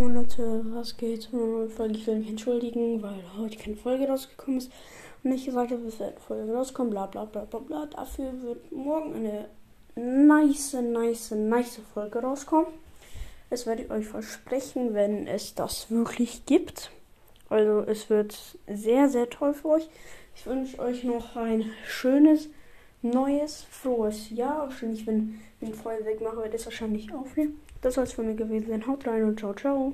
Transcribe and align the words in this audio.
Moin 0.00 0.14
Leute, 0.14 0.62
was 0.72 0.96
geht? 0.96 1.26
Folge, 1.26 1.98
ich 1.98 2.06
will 2.06 2.20
mich 2.20 2.30
entschuldigen, 2.30 3.02
weil 3.02 3.22
heute 3.36 3.58
keine 3.58 3.76
Folge 3.76 4.08
rausgekommen 4.08 4.56
ist 4.56 4.72
und 5.22 5.32
ich 5.32 5.44
gesagt 5.44 5.72
habe, 5.72 5.82
es 5.82 6.00
wird 6.00 6.12
eine 6.12 6.20
Folge 6.20 6.54
rauskommen, 6.54 6.88
bla 6.88 7.04
bla 7.04 7.26
bla 7.26 7.44
bla 7.44 7.60
bla. 7.60 7.84
Dafür 7.84 8.32
wird 8.40 8.72
morgen 8.72 9.14
eine 9.14 9.48
nice, 9.96 10.72
nice, 10.72 11.32
nice 11.32 11.80
Folge 11.92 12.20
rauskommen. 12.20 12.68
Das 13.50 13.66
werde 13.66 13.82
ich 13.82 13.90
euch 13.90 14.06
versprechen, 14.06 14.94
wenn 14.94 15.26
es 15.26 15.54
das 15.54 15.90
wirklich 15.90 16.46
gibt. 16.46 16.90
Also 17.50 17.80
es 17.80 18.08
wird 18.08 18.56
sehr, 18.72 19.10
sehr 19.10 19.28
toll 19.28 19.52
für 19.52 19.68
euch. 19.68 19.90
Ich 20.34 20.46
wünsche 20.46 20.78
euch 20.78 21.04
noch 21.04 21.36
ein 21.36 21.66
schönes, 21.84 22.48
neues, 23.02 23.66
frohes 23.70 24.30
Jahr. 24.30 24.60
Wahrscheinlich, 24.60 25.06
wenn 25.06 25.38
ich 25.60 25.68
den 25.68 25.74
Feuer 25.74 26.02
wegmache, 26.06 26.38
wird 26.38 26.54
es 26.54 26.64
wahrscheinlich 26.64 27.12
aufnehmen. 27.12 27.60
Das 27.82 27.94
soll 27.94 28.04
es 28.04 28.12
von 28.12 28.26
mir 28.26 28.34
gewesen 28.34 28.68
sein. 28.68 28.86
Haut 28.86 29.06
rein 29.06 29.24
und 29.24 29.38
ciao, 29.38 29.54
ciao. 29.54 29.88